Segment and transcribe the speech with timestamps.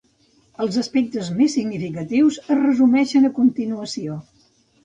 [0.63, 4.19] Els aspectes més significatius es resumeixen a continuació.